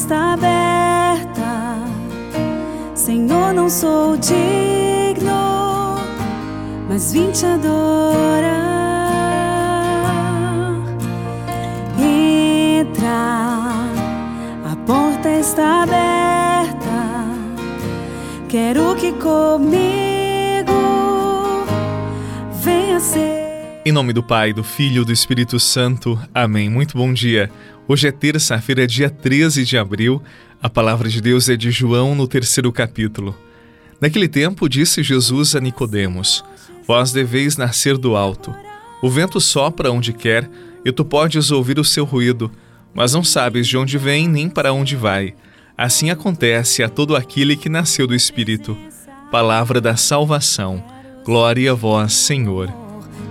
[0.00, 1.50] está aberta.
[2.94, 5.98] Senhor, não sou digno,
[6.88, 8.80] mas vim te adorar.
[11.98, 13.10] Entra,
[14.72, 17.00] a porta está aberta.
[18.48, 20.72] Quero que comigo
[22.62, 23.40] venha ser.
[23.84, 26.18] Em nome do Pai, do Filho e do Espírito Santo.
[26.34, 26.70] Amém.
[26.70, 27.50] Muito bom dia.
[27.90, 30.22] Hoje é terça-feira, dia 13 de abril.
[30.62, 33.36] A palavra de Deus é de João no terceiro capítulo.
[34.00, 36.44] Naquele tempo disse Jesus a Nicodemos:
[36.86, 38.54] Vós deveis nascer do alto.
[39.02, 40.48] O vento sopra onde quer,
[40.84, 42.48] e tu podes ouvir o seu ruído,
[42.94, 45.34] mas não sabes de onde vem nem para onde vai.
[45.76, 48.78] Assim acontece a todo aquele que nasceu do Espírito.
[49.32, 50.80] Palavra da salvação.
[51.24, 52.72] Glória a vós, Senhor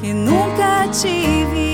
[0.00, 1.65] que nunca tive,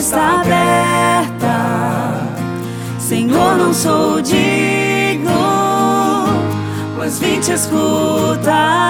[0.00, 1.56] está aberta,
[2.98, 5.30] Senhor, não sou digno,
[6.96, 8.80] mas vim te escutar.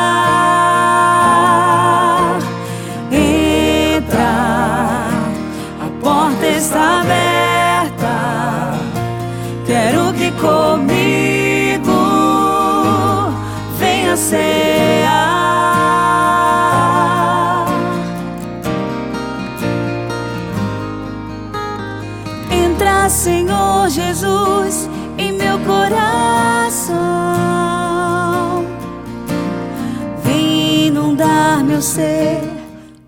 [31.81, 32.61] Ser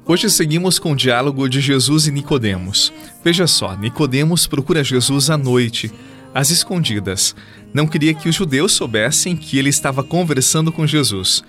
[0.04, 2.92] Hoje seguimos com o diálogo de Jesus e Nicodemos.
[3.22, 5.92] Veja só, Nicodemos procura Jesus à noite,
[6.34, 7.36] às escondidas.
[7.72, 11.44] Não queria que os judeus soubessem que ele estava conversando com Jesus.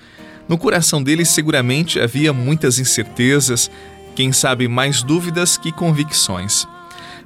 [0.48, 3.72] No coração dele seguramente havia muitas incertezas,
[4.16, 6.68] quem sabe mais dúvidas que convicções.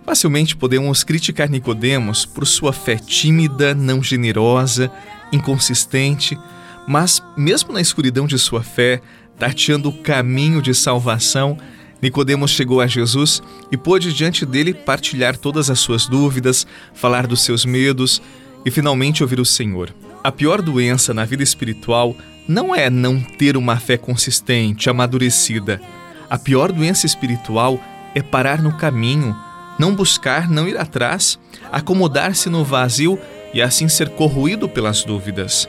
[0.06, 4.90] Facilmente podemos criticar Nicodemos por sua fé tímida, não generosa,
[5.34, 6.40] inconsistente,
[6.88, 9.02] mas mesmo na escuridão de sua fé,
[9.38, 11.58] tateando o caminho de salvação,
[12.02, 17.42] Nicodemos chegou a Jesus e pôde diante dele partilhar todas as suas dúvidas, falar dos
[17.42, 18.22] seus medos
[18.66, 19.94] e finalmente ouvir o Senhor.
[20.24, 22.16] A pior doença na vida espiritual
[22.48, 25.82] não é não ter uma fé consistente, amadurecida.
[26.30, 27.82] A pior doença espiritual
[28.16, 29.36] é parar no caminho,
[29.78, 31.38] não buscar, não ir atrás,
[31.72, 33.20] acomodar-se no vazio
[33.54, 35.68] e assim ser corroído pelas dúvidas.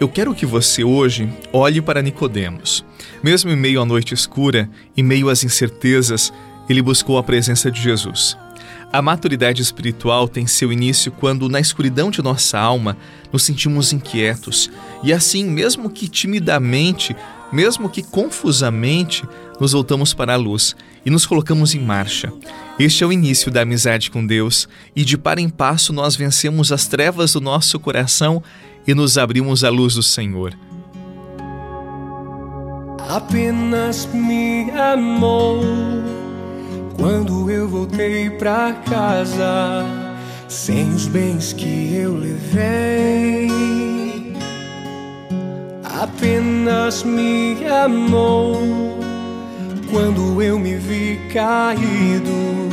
[0.00, 2.82] Eu quero que você hoje olhe para Nicodemos.
[3.22, 4.66] Mesmo em meio à noite escura,
[4.96, 6.32] em meio às incertezas,
[6.70, 8.34] ele buscou a presença de Jesus.
[8.90, 12.96] A maturidade espiritual tem seu início quando, na escuridão de nossa alma,
[13.30, 14.70] nos sentimos inquietos
[15.02, 17.14] e, assim, mesmo que timidamente,
[17.52, 19.22] mesmo que confusamente,
[19.60, 20.74] nos voltamos para a luz
[21.04, 22.32] e nos colocamos em marcha.
[22.78, 26.72] Este é o início da amizade com Deus e, de par em passo, nós vencemos
[26.72, 28.42] as trevas do nosso coração
[28.90, 30.52] e nos abrimos à luz do Senhor.
[33.08, 35.60] Apenas me amou
[36.98, 39.84] quando eu voltei pra casa,
[40.48, 43.48] sem os bens que eu levei.
[45.84, 48.60] Apenas me amou
[49.88, 52.68] quando eu me vi caído,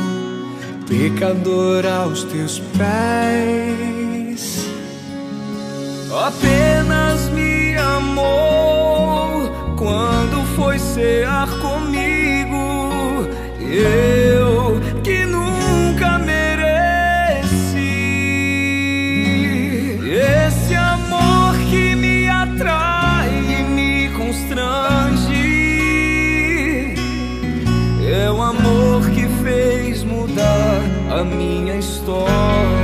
[0.88, 3.97] pecador aos teus pés.
[6.10, 13.26] Apenas me amou quando foi cear comigo.
[13.60, 16.48] Eu que nunca mereci
[20.10, 25.34] esse amor que me atrai e me constrange.
[28.10, 32.77] É o amor que fez mudar a minha história.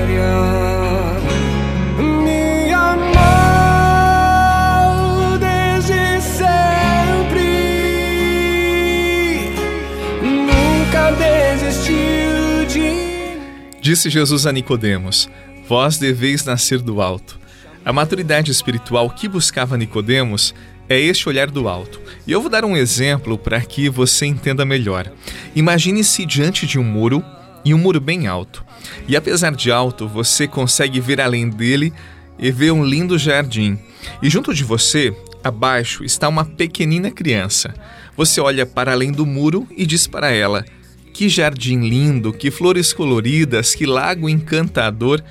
[13.95, 15.31] Disse Jesus a Nicodemos:
[15.69, 17.39] Vós deveis nascer do alto.
[17.85, 20.53] A maturidade espiritual que buscava Nicodemos
[20.89, 22.01] é este olhar do alto.
[22.27, 25.13] E eu vou dar um exemplo para que você entenda melhor.
[25.55, 27.25] Imagine-se diante de um muro
[27.65, 28.65] e um muro bem alto.
[29.07, 31.93] E apesar de alto, você consegue ver além dele
[32.37, 33.79] e ver um lindo jardim.
[34.21, 37.73] E junto de você, abaixo, está uma pequenina criança.
[38.17, 40.65] Você olha para além do muro e diz para ela:
[41.15, 45.23] que jardim lindo, que flores coloridas, que lago encantador.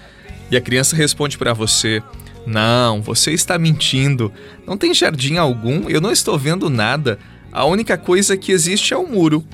[0.50, 2.02] E a criança responde para você:
[2.48, 4.32] Não, você está mentindo.
[4.66, 7.20] Não tem jardim algum, eu não estou vendo nada.
[7.52, 9.46] A única coisa que existe é o muro.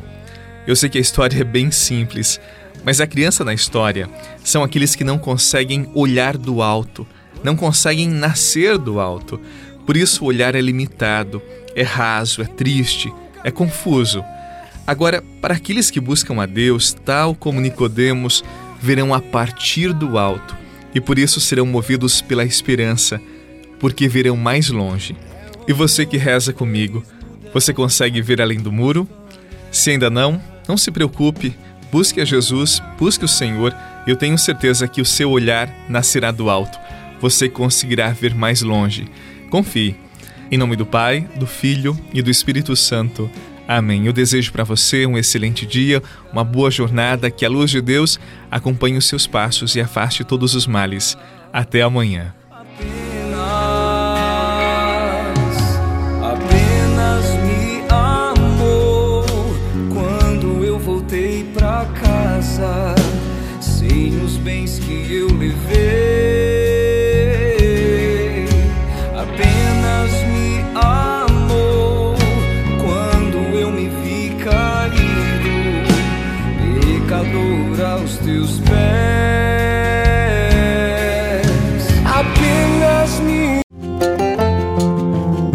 [0.68, 2.40] Eu sei que a história é bem simples,
[2.86, 4.08] mas a criança na história
[4.44, 7.08] são aqueles que não conseguem olhar do alto,
[7.44, 9.42] não conseguem nascer do alto.
[9.84, 11.42] Por isso o olhar é limitado,
[11.76, 13.12] é raso, é triste,
[13.44, 14.24] é confuso.
[14.90, 18.44] Agora, para aqueles que buscam a Deus, tal como Nicodemos,
[18.82, 20.58] verão a partir do alto
[20.96, 23.22] e por isso serão movidos pela esperança,
[23.80, 25.16] porque verão mais longe.
[25.68, 27.04] E você que reza comigo,
[27.54, 29.08] você consegue ver além do muro?
[29.72, 31.56] Se ainda não, não se preocupe,
[31.92, 33.76] busque a Jesus, busque o Senhor,
[34.08, 36.80] eu tenho certeza que o seu olhar nascerá do alto.
[37.22, 39.08] Você conseguirá ver mais longe.
[39.52, 39.96] Confie.
[40.52, 43.30] Em nome do Pai, do Filho e do Espírito Santo.
[43.70, 44.08] Amém.
[44.08, 46.02] Eu desejo para você um excelente dia,
[46.34, 48.20] uma boa jornada, que a luz de Deus
[48.50, 51.16] acompanhe os seus passos e afaste todos os males.
[51.54, 52.34] Até amanhã.
[56.24, 59.24] Apenas, me amou
[59.94, 62.96] quando eu voltei pra casa,
[63.62, 65.99] sem os bens que eu levei.